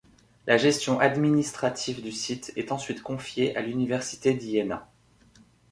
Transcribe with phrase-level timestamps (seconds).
[0.47, 4.89] La gestion administrative du site est ensuite confiée à l’université d'Iéna.